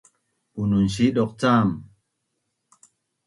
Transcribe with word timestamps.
Bunun 0.55 0.85
siduq 0.93 1.31
cam 1.41 1.67